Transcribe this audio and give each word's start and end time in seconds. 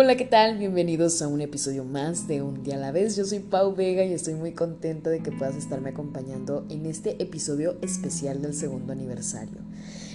Hola, 0.00 0.16
¿qué 0.16 0.26
tal? 0.26 0.58
Bienvenidos 0.58 1.22
a 1.22 1.26
un 1.26 1.40
episodio 1.40 1.82
más 1.82 2.28
de 2.28 2.40
Un 2.40 2.62
día 2.62 2.76
a 2.76 2.78
la 2.78 2.92
vez. 2.92 3.16
Yo 3.16 3.24
soy 3.24 3.40
Pau 3.40 3.74
Vega 3.74 4.04
y 4.04 4.12
estoy 4.12 4.34
muy 4.34 4.52
contenta 4.52 5.10
de 5.10 5.24
que 5.24 5.32
puedas 5.32 5.56
estarme 5.56 5.90
acompañando 5.90 6.64
en 6.70 6.86
este 6.86 7.20
episodio 7.20 7.76
especial 7.82 8.40
del 8.40 8.54
segundo 8.54 8.92
aniversario. 8.92 9.58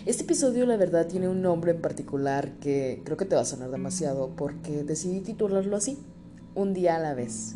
Este 0.05 0.23
episodio 0.23 0.65
la 0.65 0.77
verdad 0.77 1.07
tiene 1.07 1.27
un 1.27 1.41
nombre 1.41 1.71
en 1.71 1.81
particular 1.81 2.53
que 2.61 3.01
creo 3.03 3.17
que 3.17 3.25
te 3.25 3.35
va 3.35 3.41
a 3.41 3.45
sonar 3.45 3.71
demasiado 3.71 4.33
porque 4.37 4.85
decidí 4.85 5.19
titularlo 5.19 5.75
así, 5.75 5.97
Un 6.55 6.73
día 6.73 6.95
a 6.95 6.99
la 6.99 7.13
vez. 7.13 7.55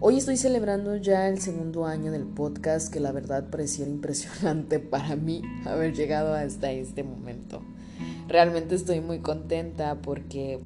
Hoy 0.00 0.16
estoy 0.16 0.38
celebrando 0.38 0.96
ya 0.96 1.28
el 1.28 1.38
segundo 1.38 1.84
año 1.84 2.12
del 2.12 2.24
podcast 2.24 2.90
que 2.90 2.98
la 2.98 3.12
verdad 3.12 3.50
pareciera 3.50 3.90
impresionante 3.98 4.78
para 4.78 5.16
mí 5.16 5.42
haber 5.66 5.92
llegado 5.92 6.32
hasta 6.32 6.72
este 6.72 7.02
momento. 7.02 7.60
Realmente 8.26 8.74
estoy 8.74 9.02
muy 9.02 9.18
contenta 9.18 10.00
porque 10.00 10.58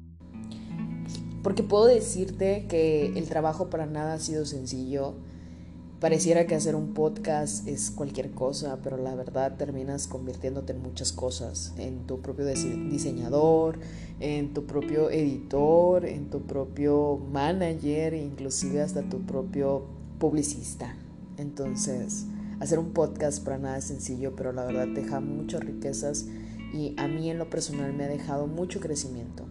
porque 1.47 1.63
puedo 1.63 1.85
decirte 1.85 2.65
que 2.67 3.05
el 3.17 3.29
trabajo 3.29 3.69
para 3.69 3.85
nada 3.85 4.15
ha 4.15 4.19
sido 4.19 4.45
sencillo. 4.45 5.13
Pareciera 6.01 6.45
que 6.45 6.55
hacer 6.55 6.75
un 6.75 6.93
podcast 6.93 7.65
es 7.69 7.89
cualquier 7.89 8.31
cosa, 8.31 8.79
pero 8.83 8.97
la 8.97 9.15
verdad 9.15 9.55
terminas 9.55 10.07
convirtiéndote 10.07 10.73
en 10.73 10.81
muchas 10.81 11.13
cosas, 11.13 11.73
en 11.77 12.05
tu 12.05 12.19
propio 12.19 12.45
diseñador, 12.45 13.79
en 14.19 14.53
tu 14.53 14.65
propio 14.65 15.09
editor, 15.09 16.03
en 16.03 16.29
tu 16.29 16.41
propio 16.41 17.17
manager, 17.31 18.13
inclusive 18.13 18.81
hasta 18.81 19.03
tu 19.03 19.21
propio 19.21 19.85
publicista. 20.19 20.97
Entonces, 21.37 22.25
hacer 22.59 22.77
un 22.77 22.91
podcast 22.91 23.41
para 23.41 23.57
nada 23.57 23.77
es 23.77 23.85
sencillo, 23.85 24.35
pero 24.35 24.51
la 24.51 24.65
verdad 24.65 24.89
deja 24.93 25.21
muchas 25.21 25.61
riquezas 25.61 26.25
y 26.73 26.93
a 26.97 27.07
mí 27.07 27.31
en 27.31 27.37
lo 27.37 27.49
personal 27.49 27.93
me 27.93 28.03
ha 28.03 28.09
dejado 28.09 28.47
mucho 28.47 28.81
crecimiento. 28.81 29.45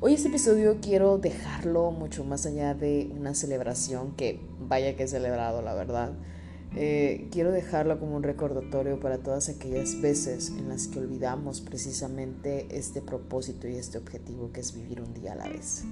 Hoy 0.00 0.14
este 0.14 0.28
episodio 0.28 0.78
quiero 0.82 1.18
dejarlo 1.18 1.90
mucho 1.92 2.24
más 2.24 2.46
allá 2.46 2.74
de 2.74 3.10
una 3.16 3.32
celebración 3.32 4.12
que 4.16 4.40
vaya 4.58 4.96
que 4.96 5.04
he 5.04 5.08
celebrado, 5.08 5.62
la 5.62 5.72
verdad. 5.74 6.12
Eh, 6.76 7.28
quiero 7.30 7.52
dejarlo 7.52 8.00
como 8.00 8.16
un 8.16 8.24
recordatorio 8.24 8.98
para 8.98 9.18
todas 9.18 9.48
aquellas 9.48 10.00
veces 10.00 10.50
en 10.50 10.68
las 10.68 10.88
que 10.88 10.98
olvidamos 10.98 11.60
precisamente 11.60 12.66
este 12.76 13.00
propósito 13.00 13.68
y 13.68 13.76
este 13.76 13.98
objetivo 13.98 14.50
que 14.52 14.60
es 14.60 14.74
vivir 14.74 15.00
un 15.00 15.14
día 15.14 15.32
a 15.32 15.36
la 15.36 15.48
vez. 15.48 15.84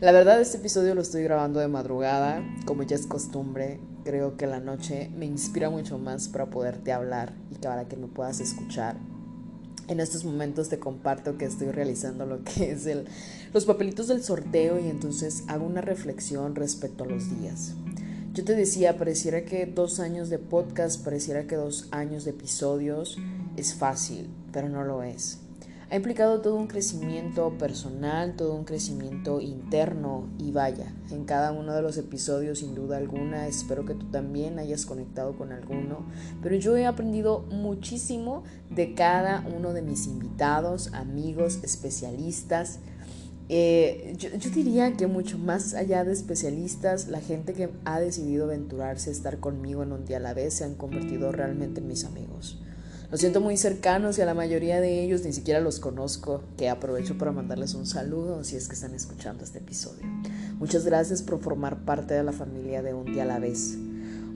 La 0.00 0.10
verdad 0.10 0.40
este 0.40 0.58
episodio 0.58 0.96
lo 0.96 1.02
estoy 1.02 1.22
grabando 1.22 1.60
de 1.60 1.68
madrugada, 1.68 2.42
como 2.66 2.82
ya 2.82 2.96
es 2.96 3.06
costumbre, 3.06 3.78
creo 4.04 4.36
que 4.36 4.48
la 4.48 4.58
noche 4.58 5.10
me 5.16 5.26
inspira 5.26 5.70
mucho 5.70 5.96
más 5.98 6.28
para 6.28 6.50
poderte 6.50 6.92
hablar 6.92 7.34
y 7.50 7.54
para 7.54 7.86
que 7.86 7.96
me 7.96 8.08
puedas 8.08 8.40
escuchar 8.40 8.96
en 9.88 10.00
estos 10.00 10.24
momentos 10.24 10.68
te 10.68 10.78
comparto 10.78 11.36
que 11.36 11.46
estoy 11.46 11.70
realizando 11.70 12.26
lo 12.26 12.44
que 12.44 12.72
es 12.72 12.86
el, 12.86 13.06
los 13.52 13.64
papelitos 13.64 14.08
del 14.08 14.22
sorteo 14.22 14.78
y 14.78 14.88
entonces 14.88 15.44
hago 15.48 15.66
una 15.66 15.80
reflexión 15.80 16.54
respecto 16.54 17.04
a 17.04 17.08
los 17.08 17.40
días. 17.40 17.74
Yo 18.34 18.44
te 18.44 18.54
decía, 18.54 18.96
pareciera 18.96 19.44
que 19.44 19.66
dos 19.66 19.98
años 19.98 20.28
de 20.28 20.38
podcast, 20.38 21.02
pareciera 21.02 21.46
que 21.46 21.56
dos 21.56 21.88
años 21.90 22.24
de 22.24 22.30
episodios 22.30 23.18
es 23.56 23.74
fácil, 23.74 24.28
pero 24.52 24.68
no 24.68 24.84
lo 24.84 25.02
es 25.02 25.38
ha 25.90 25.96
implicado 25.96 26.42
todo 26.42 26.56
un 26.56 26.66
crecimiento 26.66 27.56
personal, 27.56 28.36
todo 28.36 28.54
un 28.54 28.64
crecimiento 28.64 29.40
interno 29.40 30.28
y 30.38 30.52
vaya, 30.52 30.92
en 31.10 31.24
cada 31.24 31.52
uno 31.52 31.74
de 31.74 31.80
los 31.80 31.96
episodios 31.96 32.58
sin 32.58 32.74
duda 32.74 32.98
alguna, 32.98 33.46
espero 33.46 33.86
que 33.86 33.94
tú 33.94 34.06
también 34.06 34.58
hayas 34.58 34.84
conectado 34.84 35.36
con 35.38 35.50
alguno, 35.50 36.06
pero 36.42 36.56
yo 36.56 36.76
he 36.76 36.84
aprendido 36.84 37.40
muchísimo 37.50 38.44
de 38.68 38.94
cada 38.94 39.46
uno 39.56 39.72
de 39.72 39.80
mis 39.80 40.06
invitados, 40.06 40.92
amigos, 40.92 41.60
especialistas. 41.62 42.80
Eh, 43.48 44.14
yo, 44.18 44.28
yo 44.36 44.50
diría 44.50 44.92
que 44.92 45.06
mucho 45.06 45.38
más 45.38 45.72
allá 45.72 46.04
de 46.04 46.12
especialistas, 46.12 47.08
la 47.08 47.20
gente 47.20 47.54
que 47.54 47.70
ha 47.86 47.98
decidido 47.98 48.44
aventurarse 48.44 49.08
a 49.08 49.12
estar 49.14 49.38
conmigo 49.38 49.82
en 49.82 49.92
un 49.92 50.04
día 50.04 50.18
a 50.18 50.20
la 50.20 50.34
vez 50.34 50.52
se 50.52 50.64
han 50.64 50.74
convertido 50.74 51.32
realmente 51.32 51.80
en 51.80 51.88
mis 51.88 52.04
amigos. 52.04 52.58
Los 53.10 53.20
siento 53.20 53.40
muy 53.40 53.56
cercanos 53.56 54.18
y 54.18 54.20
a 54.20 54.26
la 54.26 54.34
mayoría 54.34 54.82
de 54.82 55.02
ellos 55.02 55.24
ni 55.24 55.32
siquiera 55.32 55.60
los 55.60 55.80
conozco, 55.80 56.42
que 56.58 56.68
aprovecho 56.68 57.16
para 57.16 57.32
mandarles 57.32 57.72
un 57.72 57.86
saludo 57.86 58.44
si 58.44 58.54
es 58.56 58.68
que 58.68 58.74
están 58.74 58.94
escuchando 58.94 59.44
este 59.44 59.60
episodio. 59.60 60.04
Muchas 60.58 60.84
gracias 60.84 61.22
por 61.22 61.40
formar 61.40 61.86
parte 61.86 62.12
de 62.12 62.22
la 62.22 62.32
familia 62.32 62.82
de 62.82 62.92
Un 62.92 63.06
día 63.06 63.22
a 63.22 63.26
la 63.26 63.38
vez. 63.38 63.78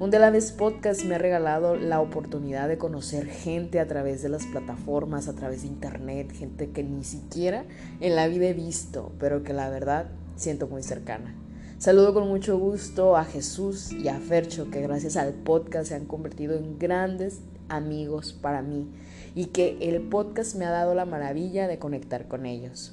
Un 0.00 0.14
a 0.14 0.18
la 0.18 0.30
vez 0.30 0.52
podcast 0.52 1.04
me 1.04 1.16
ha 1.16 1.18
regalado 1.18 1.76
la 1.76 2.00
oportunidad 2.00 2.66
de 2.66 2.78
conocer 2.78 3.26
gente 3.26 3.78
a 3.78 3.86
través 3.86 4.22
de 4.22 4.30
las 4.30 4.46
plataformas, 4.46 5.28
a 5.28 5.34
través 5.34 5.60
de 5.60 5.68
internet, 5.68 6.32
gente 6.32 6.70
que 6.70 6.82
ni 6.82 7.04
siquiera 7.04 7.66
en 8.00 8.16
la 8.16 8.26
vida 8.26 8.46
he 8.46 8.54
visto, 8.54 9.12
pero 9.20 9.42
que 9.42 9.52
la 9.52 9.68
verdad 9.68 10.06
siento 10.36 10.66
muy 10.66 10.82
cercana. 10.82 11.34
Saludo 11.78 12.14
con 12.14 12.26
mucho 12.26 12.58
gusto 12.58 13.18
a 13.18 13.24
Jesús 13.26 13.92
y 13.92 14.08
a 14.08 14.18
Fercho, 14.18 14.70
que 14.70 14.80
gracias 14.80 15.18
al 15.18 15.34
podcast 15.34 15.88
se 15.88 15.94
han 15.94 16.06
convertido 16.06 16.56
en 16.56 16.78
grandes 16.78 17.40
amigos 17.72 18.32
para 18.32 18.62
mí 18.62 18.88
y 19.34 19.46
que 19.46 19.78
el 19.80 20.02
podcast 20.02 20.56
me 20.56 20.64
ha 20.64 20.70
dado 20.70 20.94
la 20.94 21.06
maravilla 21.06 21.66
de 21.66 21.78
conectar 21.78 22.28
con 22.28 22.46
ellos. 22.46 22.92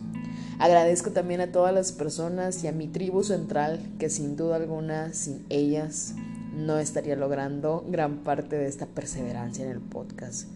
Agradezco 0.58 1.12
también 1.12 1.42
a 1.42 1.52
todas 1.52 1.74
las 1.74 1.92
personas 1.92 2.64
y 2.64 2.68
a 2.68 2.72
mi 2.72 2.88
tribu 2.88 3.24
central 3.24 3.80
que 4.00 4.10
sin 4.10 4.36
duda 4.36 4.56
alguna 4.56 5.14
sin 5.14 5.46
ellas 5.50 6.16
no 6.56 6.78
estaría 6.78 7.16
logrando 7.16 7.86
gran 7.90 8.20
parte 8.20 8.58
de 8.58 8.68
esta 8.68 8.86
perseverancia 8.86 9.66
en 9.66 9.72
el 9.72 9.80
podcast. 9.80 10.48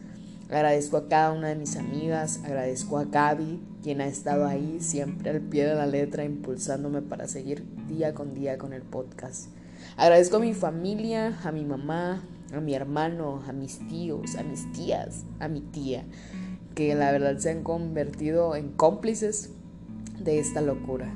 Agradezco 0.50 0.98
a 0.98 1.08
cada 1.08 1.32
una 1.32 1.48
de 1.48 1.56
mis 1.56 1.78
amigas, 1.78 2.42
agradezco 2.44 2.98
a 2.98 3.06
Gaby, 3.06 3.60
quien 3.82 4.02
ha 4.02 4.08
estado 4.08 4.46
ahí 4.46 4.78
siempre 4.82 5.32
al 5.32 5.42
pie 5.42 5.66
de 5.66 5.76
la 5.76 5.88
letra 5.88 6.26
impulsándome 6.26 7.02
para 7.02 7.28
seguir 7.28 7.64
día 7.88 8.14
con 8.14 8.34
día 8.36 8.58
con 8.58 8.74
el 8.74 8.84
podcast. 8.84 9.48
Agradezco 9.98 10.38
a 10.38 10.40
mi 10.40 10.54
familia, 10.54 11.40
a 11.44 11.52
mi 11.52 11.66
mamá, 11.66 12.24
a 12.60 12.62
mi 12.62 12.74
hermano, 12.74 13.42
a 13.48 13.52
mis 13.52 13.80
tíos, 13.88 14.36
a 14.36 14.44
mis 14.44 14.72
tías, 14.72 15.26
a 15.40 15.48
mi 15.48 15.62
tía, 15.62 16.06
que 16.76 16.96
la 16.96 17.12
verdad 17.12 17.38
se 17.38 17.52
han 17.52 17.64
convertido 17.64 18.56
en 18.56 18.70
cómplices 18.70 19.52
de 20.20 20.40
esta 20.40 20.62
locura. 20.62 21.14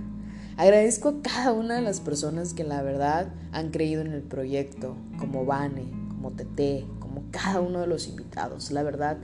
Agradezco 0.57 1.09
a 1.09 1.21
cada 1.21 1.53
una 1.53 1.75
de 1.75 1.81
las 1.81 1.99
personas 1.99 2.53
que 2.53 2.63
la 2.63 2.81
verdad 2.81 3.27
han 3.51 3.69
creído 3.69 4.01
en 4.01 4.11
el 4.11 4.23
proyecto, 4.23 4.95
como 5.19 5.45
Vane, 5.45 5.85
como 6.09 6.31
Tete, 6.31 6.85
como 6.99 7.23
cada 7.31 7.61
uno 7.61 7.79
de 7.79 7.87
los 7.87 8.07
invitados. 8.07 8.71
La 8.71 8.81
verdad, 8.81 9.17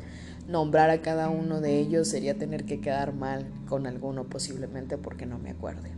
nombrar 0.48 0.90
a 0.90 1.02
cada 1.02 1.30
uno 1.30 1.62
de 1.62 1.80
ellos 1.80 2.08
sería 2.08 2.38
tener 2.38 2.66
que 2.66 2.82
quedar 2.82 3.14
mal 3.14 3.46
con 3.68 3.88
alguno 3.88 4.26
posiblemente 4.26 4.98
porque 4.98 5.26
no 5.26 5.40
me 5.40 5.52
acuerde. 5.52 5.92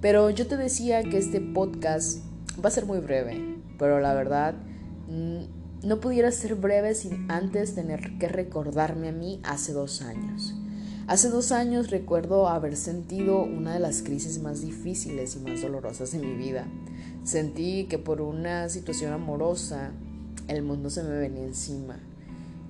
Pero 0.00 0.30
yo 0.30 0.46
te 0.46 0.56
decía 0.56 1.02
que 1.02 1.18
este 1.18 1.40
podcast 1.40 2.24
va 2.62 2.68
a 2.68 2.72
ser 2.72 2.86
muy 2.86 2.98
breve, 2.98 3.58
pero 3.78 4.00
la 4.00 4.14
verdad 4.14 4.54
no 5.08 6.00
pudiera 6.00 6.30
ser 6.30 6.54
breve 6.54 6.94
sin 6.94 7.30
antes 7.30 7.74
tener 7.74 8.18
que 8.18 8.28
recordarme 8.28 9.08
a 9.08 9.12
mí 9.12 9.40
hace 9.44 9.72
dos 9.72 10.02
años. 10.02 10.54
Hace 11.06 11.28
dos 11.28 11.52
años 11.52 11.90
recuerdo 11.90 12.48
haber 12.48 12.76
sentido 12.76 13.42
una 13.42 13.74
de 13.74 13.80
las 13.80 14.02
crisis 14.02 14.40
más 14.40 14.62
difíciles 14.62 15.36
y 15.36 15.40
más 15.40 15.60
dolorosas 15.60 16.12
de 16.12 16.18
mi 16.18 16.34
vida. 16.34 16.66
Sentí 17.24 17.84
que 17.84 17.98
por 17.98 18.22
una 18.22 18.70
situación 18.70 19.12
amorosa 19.12 19.92
el 20.48 20.62
mundo 20.62 20.88
se 20.88 21.02
me 21.02 21.18
venía 21.18 21.44
encima. 21.44 22.00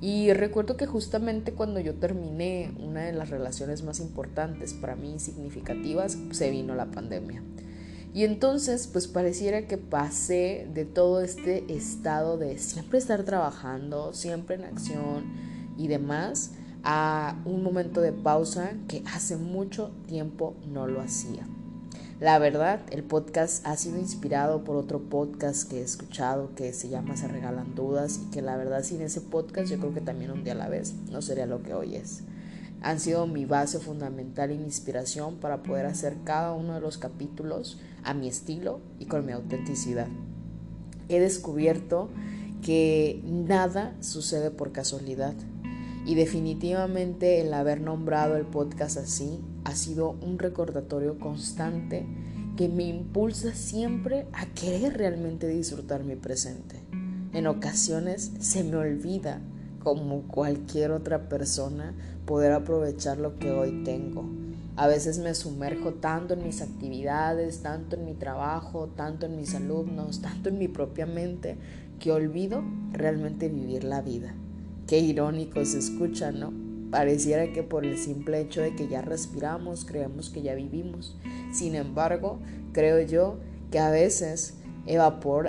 Y 0.00 0.32
recuerdo 0.32 0.76
que 0.76 0.86
justamente 0.86 1.52
cuando 1.52 1.78
yo 1.78 1.94
terminé 1.94 2.72
una 2.78 3.04
de 3.04 3.12
las 3.12 3.30
relaciones 3.30 3.84
más 3.84 4.00
importantes 4.00 4.74
para 4.74 4.96
mí 4.96 5.18
significativas, 5.18 6.18
se 6.32 6.50
vino 6.50 6.74
la 6.74 6.90
pandemia. 6.90 7.42
Y 8.14 8.22
entonces, 8.22 8.86
pues 8.86 9.08
pareciera 9.08 9.66
que 9.66 9.76
pasé 9.76 10.68
de 10.72 10.84
todo 10.84 11.20
este 11.20 11.64
estado 11.74 12.38
de 12.38 12.58
siempre 12.58 12.98
estar 12.98 13.24
trabajando, 13.24 14.12
siempre 14.12 14.54
en 14.54 14.62
acción 14.62 15.24
y 15.76 15.88
demás, 15.88 16.52
a 16.84 17.36
un 17.44 17.64
momento 17.64 18.00
de 18.00 18.12
pausa 18.12 18.74
que 18.86 19.02
hace 19.12 19.36
mucho 19.36 19.90
tiempo 20.06 20.54
no 20.72 20.86
lo 20.86 21.00
hacía. 21.00 21.44
La 22.20 22.38
verdad, 22.38 22.82
el 22.92 23.02
podcast 23.02 23.66
ha 23.66 23.76
sido 23.76 23.98
inspirado 23.98 24.62
por 24.62 24.76
otro 24.76 25.00
podcast 25.00 25.68
que 25.68 25.80
he 25.80 25.82
escuchado 25.82 26.54
que 26.54 26.72
se 26.72 26.88
llama 26.88 27.16
Se 27.16 27.26
Regalan 27.26 27.74
Dudas 27.74 28.20
y 28.24 28.30
que 28.30 28.42
la 28.42 28.56
verdad 28.56 28.84
sin 28.84 29.02
ese 29.02 29.22
podcast 29.22 29.68
yo 29.68 29.78
creo 29.80 29.92
que 29.92 30.00
también 30.00 30.30
un 30.30 30.44
día 30.44 30.52
a 30.52 30.56
la 30.56 30.68
vez 30.68 30.94
no 31.10 31.20
sería 31.20 31.46
lo 31.46 31.64
que 31.64 31.74
hoy 31.74 31.96
es. 31.96 32.22
han 32.80 33.00
sido 33.00 33.26
mi 33.26 33.44
base 33.44 33.80
fundamental 33.80 34.52
y 34.52 34.58
mi 34.58 34.64
inspiración 34.64 35.36
para 35.36 35.64
poder 35.64 35.86
hacer 35.86 36.16
cada 36.22 36.52
uno 36.52 36.74
de 36.74 36.80
los 36.80 36.98
capítulos 36.98 37.80
a 38.04 38.14
mi 38.14 38.28
estilo 38.28 38.80
y 38.98 39.06
con 39.06 39.26
mi 39.26 39.32
autenticidad. 39.32 40.08
He 41.08 41.20
descubierto 41.20 42.08
que 42.62 43.22
nada 43.24 43.96
sucede 44.00 44.50
por 44.50 44.72
casualidad 44.72 45.34
y 46.06 46.14
definitivamente 46.14 47.40
el 47.40 47.52
haber 47.52 47.80
nombrado 47.80 48.36
el 48.36 48.46
podcast 48.46 48.98
así 48.98 49.40
ha 49.64 49.74
sido 49.74 50.10
un 50.22 50.38
recordatorio 50.38 51.18
constante 51.18 52.06
que 52.56 52.68
me 52.68 52.84
impulsa 52.84 53.54
siempre 53.54 54.26
a 54.32 54.46
querer 54.46 54.96
realmente 54.96 55.48
disfrutar 55.48 56.04
mi 56.04 56.14
presente. 56.16 56.76
En 57.32 57.46
ocasiones 57.46 58.32
se 58.38 58.62
me 58.62 58.76
olvida, 58.76 59.40
como 59.82 60.22
cualquier 60.22 60.92
otra 60.92 61.28
persona, 61.28 61.94
poder 62.26 62.52
aprovechar 62.52 63.18
lo 63.18 63.36
que 63.38 63.50
hoy 63.50 63.82
tengo. 63.84 64.43
A 64.76 64.88
veces 64.88 65.18
me 65.20 65.34
sumerjo 65.34 65.94
tanto 65.94 66.34
en 66.34 66.42
mis 66.42 66.60
actividades, 66.60 67.62
tanto 67.62 67.94
en 67.94 68.04
mi 68.04 68.14
trabajo, 68.14 68.88
tanto 68.88 69.26
en 69.26 69.36
mis 69.36 69.54
alumnos, 69.54 70.20
tanto 70.20 70.48
en 70.48 70.58
mi 70.58 70.66
propia 70.66 71.06
mente, 71.06 71.56
que 72.00 72.10
olvido 72.10 72.64
realmente 72.92 73.48
vivir 73.48 73.84
la 73.84 74.02
vida. 74.02 74.34
Qué 74.88 74.98
irónico 74.98 75.64
se 75.64 75.78
escucha, 75.78 76.32
¿no? 76.32 76.52
Pareciera 76.90 77.52
que 77.52 77.62
por 77.62 77.86
el 77.86 77.96
simple 77.98 78.40
hecho 78.40 78.62
de 78.62 78.74
que 78.74 78.88
ya 78.88 79.00
respiramos, 79.00 79.84
creemos 79.84 80.28
que 80.28 80.42
ya 80.42 80.56
vivimos. 80.56 81.16
Sin 81.52 81.76
embargo, 81.76 82.40
creo 82.72 83.00
yo 83.00 83.38
que 83.70 83.78
a 83.78 83.90
veces 83.90 84.58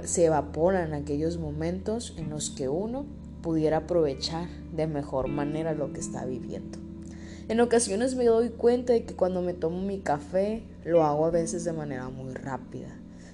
se 0.04 0.25
evaporan 0.25 0.94
aquellos 0.94 1.39
momentos 1.39 2.13
en 2.18 2.30
los 2.30 2.51
que 2.51 2.69
uno 2.69 3.07
pudiera 3.42 3.77
aprovechar 3.77 4.48
de 4.72 4.86
mejor 4.86 5.30
manera 5.30 5.74
lo 5.74 5.92
que 5.94 6.00
está 6.00 6.25
viviendo. 6.25 6.85
En 7.48 7.60
ocasiones 7.60 8.16
me 8.16 8.26
doy 8.26 8.50
cuenta 8.50 8.94
de 8.94 9.06
que 9.06 9.16
cuando 9.16 9.44
me 9.44 9.54
tomo 9.54 9.80
mi 9.80 10.00
café 10.00 10.64
lo 10.84 11.04
hago 11.04 11.28
a 11.28 11.30
veces 11.30 11.64
de 11.64 11.74
manera 11.74 12.10
muy 12.10 12.34
rápida, 12.34 12.88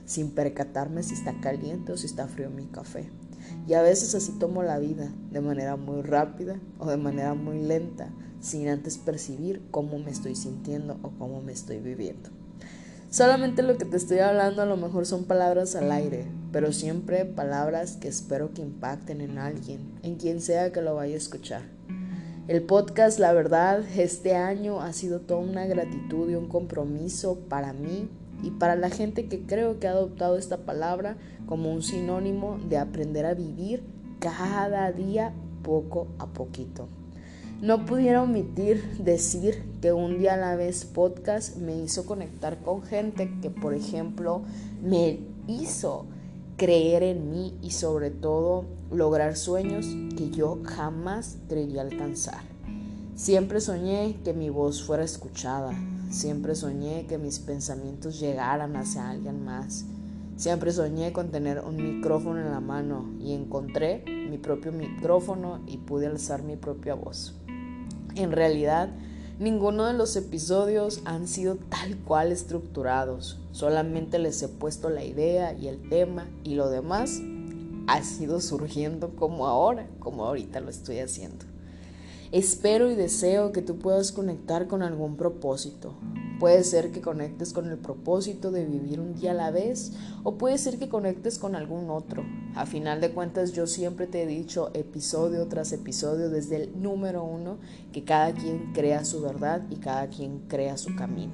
sin 0.05 0.31
percatarme 0.31 1.01
si 1.01 1.13
está 1.13 1.39
caliente 1.39 1.93
o 1.93 1.97
si 1.97 2.07
está 2.07 2.27
frío 2.27 2.49
mi 2.49 2.65
café. 2.65 3.09
Y 3.69 3.73
a 3.73 3.81
veces 3.81 4.13
así 4.13 4.33
tomo 4.37 4.63
la 4.63 4.79
vida, 4.79 5.09
de 5.31 5.39
manera 5.39 5.77
muy 5.77 6.01
rápida 6.01 6.59
o 6.77 6.89
de 6.89 6.97
manera 6.97 7.35
muy 7.35 7.61
lenta, 7.61 8.09
sin 8.41 8.67
antes 8.67 8.97
percibir 8.97 9.61
cómo 9.71 9.97
me 9.97 10.11
estoy 10.11 10.35
sintiendo 10.35 10.99
o 11.03 11.11
cómo 11.11 11.41
me 11.41 11.53
estoy 11.53 11.79
viviendo. 11.79 12.29
Solamente 13.09 13.63
lo 13.63 13.77
que 13.77 13.85
te 13.85 13.95
estoy 13.95 14.19
hablando 14.19 14.61
a 14.61 14.65
lo 14.65 14.75
mejor 14.75 15.05
son 15.05 15.23
palabras 15.23 15.77
al 15.77 15.89
aire, 15.89 16.27
pero 16.51 16.73
siempre 16.73 17.23
palabras 17.23 17.95
que 17.95 18.09
espero 18.09 18.53
que 18.53 18.61
impacten 18.61 19.21
en 19.21 19.37
alguien, 19.37 19.93
en 20.03 20.15
quien 20.15 20.41
sea 20.41 20.73
que 20.73 20.81
lo 20.81 20.95
vaya 20.95 21.13
a 21.13 21.17
escuchar. 21.17 21.61
El 22.51 22.63
podcast, 22.63 23.17
la 23.17 23.31
verdad, 23.31 23.81
este 23.97 24.35
año 24.35 24.81
ha 24.81 24.91
sido 24.91 25.21
toda 25.21 25.39
una 25.39 25.65
gratitud 25.67 26.29
y 26.29 26.35
un 26.35 26.49
compromiso 26.49 27.39
para 27.47 27.71
mí 27.71 28.09
y 28.43 28.51
para 28.51 28.75
la 28.75 28.89
gente 28.89 29.29
que 29.29 29.43
creo 29.43 29.79
que 29.79 29.87
ha 29.87 29.91
adoptado 29.91 30.37
esta 30.37 30.65
palabra 30.65 31.15
como 31.45 31.71
un 31.71 31.81
sinónimo 31.81 32.59
de 32.67 32.77
aprender 32.77 33.25
a 33.25 33.35
vivir 33.35 33.85
cada 34.19 34.91
día 34.91 35.31
poco 35.63 36.09
a 36.19 36.27
poquito. 36.27 36.89
No 37.61 37.85
pudiera 37.85 38.21
omitir 38.21 38.97
decir 38.97 39.63
que 39.81 39.93
un 39.93 40.19
día 40.19 40.33
a 40.33 40.37
la 40.37 40.57
vez 40.57 40.83
podcast 40.83 41.55
me 41.55 41.77
hizo 41.77 42.05
conectar 42.05 42.57
con 42.63 42.83
gente 42.83 43.31
que, 43.41 43.49
por 43.49 43.73
ejemplo, 43.73 44.41
me 44.83 45.21
hizo 45.47 46.05
creer 46.61 47.01
en 47.01 47.31
mí 47.31 47.57
y 47.63 47.71
sobre 47.71 48.11
todo 48.11 48.65
lograr 48.91 49.35
sueños 49.35 49.87
que 50.15 50.29
yo 50.29 50.59
jamás 50.63 51.39
creería 51.49 51.81
alcanzar. 51.81 52.43
Siempre 53.15 53.59
soñé 53.59 54.19
que 54.23 54.33
mi 54.33 54.51
voz 54.51 54.83
fuera 54.83 55.03
escuchada, 55.03 55.73
siempre 56.11 56.53
soñé 56.53 57.07
que 57.07 57.17
mis 57.17 57.39
pensamientos 57.39 58.19
llegaran 58.19 58.75
hacia 58.75 59.09
alguien 59.09 59.43
más, 59.43 59.85
siempre 60.35 60.71
soñé 60.71 61.11
con 61.13 61.31
tener 61.31 61.61
un 61.61 61.77
micrófono 61.77 62.39
en 62.39 62.51
la 62.51 62.59
mano 62.59 63.09
y 63.19 63.33
encontré 63.33 64.05
mi 64.29 64.37
propio 64.37 64.71
micrófono 64.71 65.61
y 65.65 65.77
pude 65.77 66.05
alzar 66.05 66.43
mi 66.43 66.57
propia 66.57 66.93
voz. 66.93 67.33
En 68.13 68.31
realidad, 68.31 68.91
ninguno 69.41 69.87
de 69.87 69.93
los 69.93 70.15
episodios 70.15 71.01
han 71.03 71.27
sido 71.27 71.55
tal 71.55 71.97
cual 71.97 72.31
estructurados, 72.31 73.39
solamente 73.51 74.19
les 74.19 74.43
he 74.43 74.47
puesto 74.47 74.91
la 74.91 75.03
idea 75.03 75.53
y 75.53 75.67
el 75.67 75.89
tema 75.89 76.29
y 76.43 76.53
lo 76.53 76.69
demás 76.69 77.19
ha 77.87 78.03
sido 78.03 78.39
surgiendo 78.39 79.15
como 79.15 79.47
ahora, 79.47 79.87
como 79.97 80.25
ahorita 80.25 80.59
lo 80.59 80.69
estoy 80.69 80.99
haciendo. 80.99 81.45
Espero 82.31 82.91
y 82.91 82.95
deseo 82.95 83.51
que 83.51 83.63
tú 83.63 83.79
puedas 83.79 84.11
conectar 84.11 84.67
con 84.67 84.83
algún 84.83 85.17
propósito, 85.17 85.95
Puede 86.41 86.63
ser 86.63 86.91
que 86.91 87.01
conectes 87.01 87.53
con 87.53 87.69
el 87.69 87.77
propósito 87.77 88.49
de 88.49 88.65
vivir 88.65 88.99
un 88.99 89.13
día 89.13 89.29
a 89.29 89.35
la 89.35 89.51
vez 89.51 89.93
o 90.23 90.39
puede 90.39 90.57
ser 90.57 90.79
que 90.79 90.89
conectes 90.89 91.37
con 91.37 91.55
algún 91.55 91.91
otro. 91.91 92.23
A 92.55 92.65
final 92.65 92.99
de 92.99 93.11
cuentas 93.11 93.51
yo 93.51 93.67
siempre 93.67 94.07
te 94.07 94.23
he 94.23 94.25
dicho 94.25 94.71
episodio 94.73 95.47
tras 95.49 95.71
episodio 95.71 96.31
desde 96.31 96.55
el 96.55 96.81
número 96.81 97.23
uno 97.23 97.59
que 97.93 98.03
cada 98.05 98.33
quien 98.33 98.73
crea 98.73 99.05
su 99.05 99.21
verdad 99.21 99.61
y 99.69 99.75
cada 99.75 100.07
quien 100.07 100.39
crea 100.47 100.77
su 100.77 100.95
camino. 100.95 101.33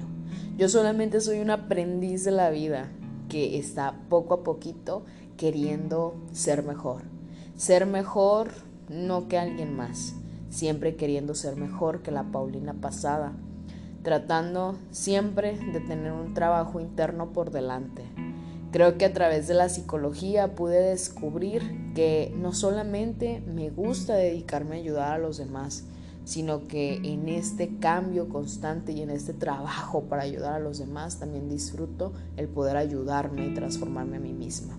Yo 0.58 0.68
solamente 0.68 1.22
soy 1.22 1.40
un 1.40 1.48
aprendiz 1.48 2.24
de 2.24 2.32
la 2.32 2.50
vida 2.50 2.92
que 3.30 3.58
está 3.58 3.98
poco 4.10 4.34
a 4.34 4.44
poquito 4.44 5.06
queriendo 5.38 6.16
ser 6.32 6.62
mejor. 6.62 7.04
Ser 7.56 7.86
mejor 7.86 8.50
no 8.90 9.26
que 9.26 9.38
alguien 9.38 9.74
más, 9.74 10.16
siempre 10.50 10.96
queriendo 10.96 11.34
ser 11.34 11.56
mejor 11.56 12.02
que 12.02 12.10
la 12.10 12.24
Paulina 12.24 12.74
pasada 12.74 13.32
tratando 14.08 14.78
siempre 14.90 15.58
de 15.58 15.80
tener 15.80 16.12
un 16.12 16.32
trabajo 16.32 16.80
interno 16.80 17.34
por 17.34 17.50
delante. 17.50 18.04
Creo 18.72 18.96
que 18.96 19.04
a 19.04 19.12
través 19.12 19.48
de 19.48 19.52
la 19.52 19.68
psicología 19.68 20.54
pude 20.54 20.80
descubrir 20.80 21.92
que 21.94 22.32
no 22.34 22.54
solamente 22.54 23.42
me 23.46 23.68
gusta 23.68 24.14
dedicarme 24.14 24.76
a 24.76 24.78
ayudar 24.78 25.12
a 25.12 25.18
los 25.18 25.36
demás, 25.36 25.84
sino 26.24 26.66
que 26.68 26.94
en 27.04 27.28
este 27.28 27.76
cambio 27.80 28.30
constante 28.30 28.92
y 28.92 29.02
en 29.02 29.10
este 29.10 29.34
trabajo 29.34 30.04
para 30.04 30.22
ayudar 30.22 30.54
a 30.54 30.58
los 30.58 30.78
demás 30.78 31.18
también 31.18 31.50
disfruto 31.50 32.14
el 32.38 32.48
poder 32.48 32.78
ayudarme 32.78 33.46
y 33.46 33.52
transformarme 33.52 34.16
a 34.16 34.20
mí 34.20 34.32
misma. 34.32 34.78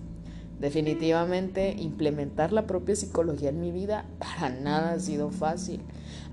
Definitivamente 0.60 1.74
implementar 1.78 2.52
la 2.52 2.66
propia 2.66 2.94
psicología 2.94 3.48
en 3.48 3.62
mi 3.62 3.72
vida 3.72 4.04
para 4.18 4.50
nada 4.50 4.92
ha 4.92 5.00
sido 5.00 5.30
fácil. 5.30 5.80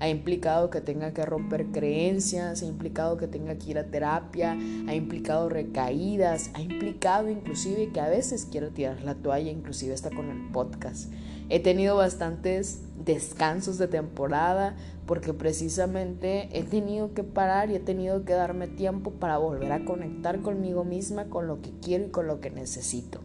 Ha 0.00 0.10
implicado 0.10 0.68
que 0.68 0.82
tenga 0.82 1.14
que 1.14 1.24
romper 1.24 1.68
creencias, 1.68 2.62
ha 2.62 2.66
implicado 2.66 3.16
que 3.16 3.26
tenga 3.26 3.56
que 3.56 3.70
ir 3.70 3.78
a 3.78 3.84
terapia, 3.84 4.52
ha 4.86 4.94
implicado 4.94 5.48
recaídas, 5.48 6.50
ha 6.52 6.60
implicado 6.60 7.30
inclusive 7.30 7.90
que 7.90 8.00
a 8.00 8.10
veces 8.10 8.46
quiero 8.50 8.68
tirar 8.68 9.00
la 9.00 9.14
toalla, 9.14 9.50
inclusive 9.50 9.94
está 9.94 10.10
con 10.10 10.28
el 10.28 10.52
podcast. 10.52 11.10
He 11.48 11.60
tenido 11.60 11.96
bastantes 11.96 12.82
descansos 13.02 13.78
de 13.78 13.88
temporada 13.88 14.76
porque 15.06 15.32
precisamente 15.32 16.50
he 16.52 16.64
tenido 16.64 17.14
que 17.14 17.24
parar 17.24 17.70
y 17.70 17.76
he 17.76 17.80
tenido 17.80 18.26
que 18.26 18.34
darme 18.34 18.68
tiempo 18.68 19.12
para 19.12 19.38
volver 19.38 19.72
a 19.72 19.86
conectar 19.86 20.42
conmigo 20.42 20.84
misma, 20.84 21.30
con 21.30 21.46
lo 21.46 21.62
que 21.62 21.70
quiero 21.80 22.04
y 22.04 22.10
con 22.10 22.26
lo 22.26 22.40
que 22.40 22.50
necesito. 22.50 23.22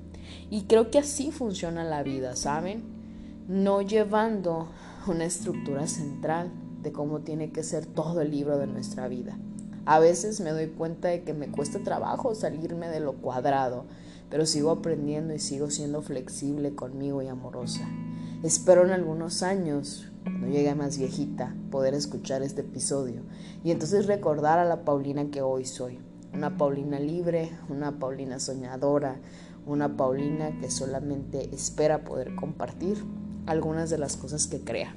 Y 0.50 0.64
creo 0.64 0.92
que 0.92 1.00
así 1.00 1.32
funciona 1.32 1.84
la 1.84 2.04
vida, 2.04 2.36
¿saben? 2.36 2.84
No 3.48 3.82
llevando 3.82 4.70
una 5.08 5.26
estructura 5.26 5.88
central 5.88 6.52
de 6.82 6.92
cómo 6.92 7.22
tiene 7.22 7.52
que 7.52 7.64
ser 7.64 7.86
todo 7.86 8.22
el 8.22 8.32
libro 8.32 8.58
de 8.58 8.68
nuestra 8.68 9.08
vida. 9.08 9.38
A 9.86 10.00
veces 10.00 10.40
me 10.40 10.52
doy 10.52 10.68
cuenta 10.68 11.10
de 11.10 11.24
que 11.24 11.34
me 11.34 11.50
cuesta 11.50 11.80
trabajo 11.80 12.36
salirme 12.36 12.88
de 12.88 13.02
lo 13.02 13.14
cuadrado, 13.14 13.86
pero 14.30 14.46
sigo 14.46 14.72
aprendiendo 14.72 15.34
y 15.34 15.40
sigo 15.40 15.70
siendo 15.70 16.02
flexible 16.02 16.74
conmigo 16.74 17.22
y 17.22 17.28
amorosa. 17.28 17.88
Espero 18.44 18.84
en 18.84 18.92
algunos 18.92 19.44
años, 19.44 20.12
cuando 20.24 20.48
llegue 20.48 20.74
más 20.76 20.98
viejita, 20.98 21.56
poder 21.70 21.94
escuchar 21.94 22.44
este 22.44 22.62
episodio 22.62 23.22
y 23.64 23.72
entonces 23.72 24.06
recordar 24.06 24.60
a 24.60 24.66
la 24.66 24.86
Paulina 24.86 25.30
que 25.32 25.42
hoy 25.42 25.66
soy. 25.66 26.00
Una 26.34 26.58
Paulina 26.58 27.00
libre, 27.00 27.52
una 27.70 28.00
Paulina 28.00 28.40
soñadora, 28.40 29.18
una 29.66 29.96
Paulina 29.98 30.58
que 30.60 30.70
solamente 30.70 31.50
espera 31.54 32.04
poder 32.04 32.36
compartir 32.36 33.04
algunas 33.46 33.90
de 33.90 33.98
las 33.98 34.18
cosas 34.18 34.48
que 34.48 34.62
crea. 34.62 34.94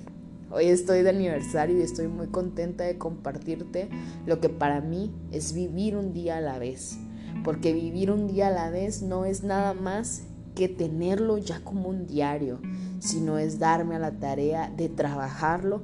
Hoy 0.51 0.67
estoy 0.67 1.03
de 1.03 1.11
aniversario 1.11 1.79
y 1.79 1.83
estoy 1.83 2.07
muy 2.07 2.29
contenta 2.29 2.85
de 2.85 2.99
compartirte 2.99 3.89
lo 4.27 4.41
que 4.41 4.49
para 4.49 4.81
mí 4.81 5.13
es 5.33 5.53
vivir 5.53 5.97
un 5.97 6.13
día 6.13 6.39
a 6.39 6.41
la 6.41 6.59
vez. 6.59 6.99
Porque 7.43 7.73
vivir 7.73 8.11
un 8.11 8.29
día 8.29 8.49
a 8.49 8.53
la 8.53 8.71
vez 8.71 9.03
no 9.03 9.25
es 9.25 9.43
nada 9.43 9.75
más 9.75 10.23
que 10.55 10.69
tenerlo 10.69 11.37
ya 11.39 11.61
como 11.63 11.89
un 11.89 12.07
diario, 12.07 12.61
sino 13.01 13.39
es 13.39 13.59
darme 13.59 13.97
a 13.97 13.99
la 13.99 14.13
tarea 14.13 14.73
de 14.75 14.89
trabajarlo 14.89 15.83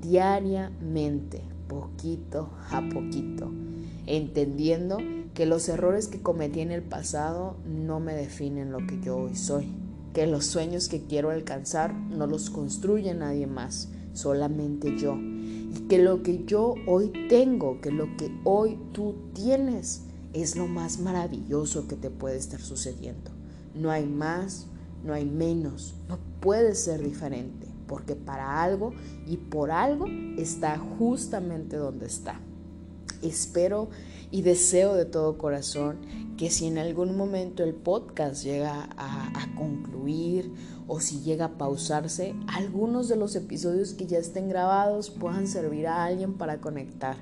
diariamente, 0.00 1.42
poquito 1.68 2.50
a 2.70 2.80
poquito, 2.88 3.50
entendiendo 4.06 4.98
que 5.36 5.44
los 5.44 5.68
errores 5.68 6.08
que 6.08 6.22
cometí 6.22 6.60
en 6.60 6.70
el 6.70 6.82
pasado 6.82 7.56
no 7.66 8.00
me 8.00 8.14
definen 8.14 8.72
lo 8.72 8.78
que 8.86 8.98
yo 9.02 9.18
hoy 9.18 9.36
soy, 9.36 9.68
que 10.14 10.26
los 10.26 10.46
sueños 10.46 10.88
que 10.88 11.02
quiero 11.02 11.28
alcanzar 11.28 11.92
no 11.92 12.26
los 12.26 12.48
construye 12.48 13.12
nadie 13.12 13.46
más, 13.46 13.90
solamente 14.14 14.96
yo. 14.96 15.14
Y 15.14 15.88
que 15.90 15.98
lo 15.98 16.22
que 16.22 16.46
yo 16.46 16.76
hoy 16.86 17.12
tengo, 17.28 17.82
que 17.82 17.90
lo 17.90 18.16
que 18.16 18.34
hoy 18.44 18.78
tú 18.92 19.14
tienes, 19.34 20.04
es 20.32 20.56
lo 20.56 20.68
más 20.68 21.00
maravilloso 21.00 21.86
que 21.86 21.96
te 21.96 22.08
puede 22.08 22.38
estar 22.38 22.62
sucediendo. 22.62 23.30
No 23.74 23.90
hay 23.90 24.06
más, 24.06 24.68
no 25.04 25.12
hay 25.12 25.26
menos, 25.26 25.96
no 26.08 26.18
puede 26.40 26.74
ser 26.74 27.02
diferente, 27.02 27.66
porque 27.86 28.14
para 28.14 28.62
algo 28.62 28.94
y 29.26 29.36
por 29.36 29.70
algo 29.70 30.06
está 30.38 30.78
justamente 30.78 31.76
donde 31.76 32.06
está. 32.06 32.40
Espero 33.22 33.88
y 34.30 34.42
deseo 34.42 34.94
de 34.94 35.04
todo 35.04 35.38
corazón 35.38 35.98
que 36.36 36.50
si 36.50 36.66
en 36.66 36.78
algún 36.78 37.16
momento 37.16 37.62
el 37.64 37.74
podcast 37.74 38.44
llega 38.44 38.88
a, 38.96 39.32
concluir 39.56 40.52
o 40.86 41.00
si 41.00 41.20
llega 41.20 41.46
a 41.46 41.58
pausarse, 41.58 42.34
algunos 42.46 43.08
de 43.08 43.16
los 43.16 43.34
episodios 43.34 43.94
que 43.94 44.06
ya 44.06 44.18
estén 44.18 44.48
grabados 44.48 45.10
puedan 45.10 45.46
servir 45.46 45.86
a 45.86 46.04
alguien 46.04 46.34
para 46.34 46.60
conectar. 46.60 47.16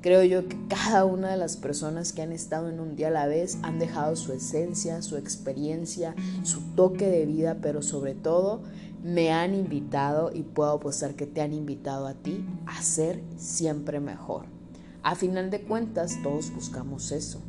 Creo 0.00 0.22
yo 0.24 0.48
que 0.48 0.56
cada 0.68 1.04
una 1.04 1.30
de 1.30 1.36
las 1.36 1.56
personas 1.56 2.12
que 2.12 2.22
han 2.22 2.32
estado 2.32 2.68
en 2.68 2.80
un 2.80 2.96
día 2.96 3.08
a 3.08 3.12
la 3.12 3.26
vez 3.26 3.58
han 3.62 3.78
dejado 3.78 4.16
su 4.16 4.32
esencia, 4.32 5.02
su 5.02 5.16
experiencia, 5.16 6.14
su 6.42 6.60
toque 6.74 7.08
de 7.08 7.26
vida, 7.26 7.58
pero 7.60 7.82
sobre 7.82 8.14
todo 8.14 8.62
me 9.02 9.32
han 9.32 9.54
invitado 9.54 10.30
y 10.32 10.42
puedo 10.42 10.70
apostar 10.70 11.14
que 11.14 11.26
te 11.26 11.40
han 11.40 11.52
invitado 11.52 12.06
a 12.06 12.14
ti 12.14 12.44
a 12.66 12.82
ser 12.82 13.22
siempre 13.36 14.00
mejor. 14.00 14.57
A 15.02 15.14
final 15.14 15.50
de 15.50 15.62
cuentas, 15.62 16.18
todos 16.22 16.52
buscamos 16.52 17.12
eso. 17.12 17.40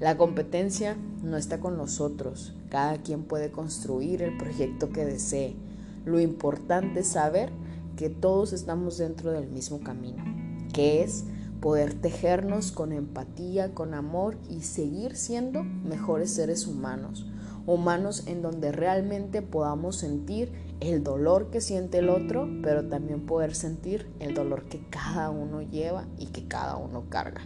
La 0.00 0.16
competencia 0.16 0.96
no 1.22 1.36
está 1.36 1.60
con 1.60 1.76
nosotros. 1.76 2.54
Cada 2.70 2.98
quien 2.98 3.24
puede 3.24 3.50
construir 3.50 4.22
el 4.22 4.36
proyecto 4.36 4.90
que 4.90 5.04
desee. 5.04 5.56
Lo 6.04 6.20
importante 6.20 7.00
es 7.00 7.08
saber 7.08 7.50
que 7.96 8.08
todos 8.08 8.52
estamos 8.52 8.96
dentro 8.96 9.32
del 9.32 9.48
mismo 9.48 9.80
camino, 9.80 10.24
que 10.72 11.02
es 11.02 11.24
poder 11.60 11.94
tejernos 11.94 12.72
con 12.72 12.92
empatía, 12.92 13.74
con 13.74 13.92
amor 13.92 14.38
y 14.48 14.62
seguir 14.62 15.16
siendo 15.16 15.62
mejores 15.62 16.30
seres 16.30 16.66
humanos. 16.66 17.26
Humanos 17.66 18.24
en 18.26 18.42
donde 18.42 18.72
realmente 18.72 19.42
podamos 19.42 19.96
sentir 19.96 20.52
el 20.80 21.04
dolor 21.04 21.50
que 21.50 21.60
siente 21.60 21.98
el 21.98 22.08
otro, 22.08 22.48
pero 22.62 22.88
también 22.88 23.26
poder 23.26 23.54
sentir 23.54 24.10
el 24.18 24.34
dolor 24.34 24.64
que 24.64 24.80
cada 24.88 25.30
uno 25.30 25.60
lleva 25.62 26.06
y 26.18 26.26
que 26.26 26.48
cada 26.48 26.76
uno 26.76 27.04
carga. 27.08 27.42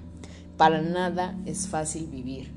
Para 0.57 0.81
nada 0.83 1.37
es 1.47 1.67
fácil 1.67 2.07
vivir, 2.07 2.53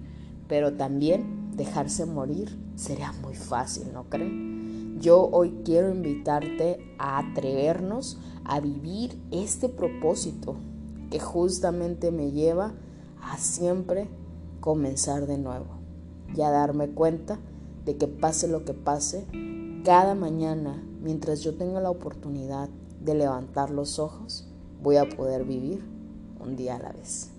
pero 0.48 0.74
también 0.74 1.52
dejarse 1.56 2.06
morir 2.06 2.56
sería 2.76 3.12
muy 3.12 3.34
fácil, 3.34 3.92
¿no 3.92 4.04
creen? 4.06 5.00
Yo 5.00 5.28
hoy 5.32 5.62
quiero 5.66 5.90
invitarte 5.90 6.80
a 7.00 7.20
atrevernos 7.20 8.20
a 8.46 8.60
vivir 8.60 9.20
este 9.32 9.68
propósito 9.68 10.56
que 11.10 11.20
justamente 11.20 12.12
me 12.12 12.32
lleva 12.32 12.74
a 13.22 13.38
siempre 13.38 14.08
comenzar 14.60 15.26
de 15.26 15.38
nuevo 15.38 15.77
y 16.36 16.42
a 16.42 16.50
darme 16.50 16.90
cuenta 16.90 17.40
de 17.86 17.98
que 17.98 18.08
pase 18.08 18.48
lo 18.48 18.66
que 18.66 18.74
pase, 18.74 19.26
cada 19.84 20.16
mañana, 20.16 20.84
mientras 21.02 21.42
yo 21.42 21.56
tenga 21.56 21.80
la 21.80 21.90
oportunidad 21.90 22.70
de 23.02 23.16
levantar 23.16 23.70
los 23.70 24.00
ojos, 24.00 24.48
voy 24.82 24.98
a 24.98 25.08
poder 25.08 25.46
vivir 25.46 25.84
un 26.40 26.56
día 26.56 26.76
a 26.76 26.80
la 26.80 26.92
vez. 26.92 27.30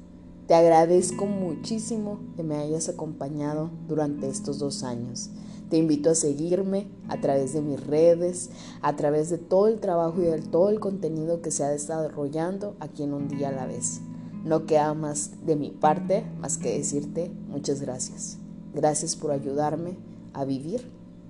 Te 0.47 0.54
agradezco 0.54 1.26
muchísimo 1.26 2.21
que 2.35 2.42
me 2.42 2.57
hayas 2.57 2.88
acompañado 2.88 3.71
durante 3.87 4.28
estos 4.28 4.59
dos 4.59 4.83
años. 4.83 5.28
Te 5.68 5.76
invito 5.76 6.09
a 6.09 6.14
seguirme 6.14 6.88
a 7.09 7.21
través 7.21 7.52
de 7.52 7.61
mis 7.61 7.87
redes, 7.87 8.49
a 8.80 8.97
través 8.97 9.28
de 9.28 9.37
todo 9.37 9.68
el 9.68 9.80
trabajo 9.80 10.23
y 10.23 10.25
de 10.25 10.40
todo 10.40 10.71
el 10.71 10.80
contenido 10.80 11.42
que 11.42 11.50
se 11.50 11.64
ha 11.64 11.68
desarrollando 11.68 12.76
aquí 12.80 13.02
en 13.02 13.12
un 13.12 13.28
día 13.28 13.50
a 13.50 13.52
la 13.52 13.66
vez. 13.66 14.00
No 14.42 14.64
queda 14.64 14.95
más 14.95 15.33
de 15.45 15.57
mi 15.57 15.71
parte 15.71 16.25
más 16.40 16.57
que 16.57 16.78
decirte 16.78 17.30
muchas 17.50 17.83
gracias. 17.83 18.38
Gracias 18.75 19.16
por 19.16 19.30
ayudarme 19.30 19.96
a 20.34 20.44
vivir 20.44 20.82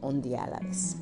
un 0.03 0.23
día 0.23 0.45
a 0.45 0.51
la 0.51 0.59
vez. 0.61 0.97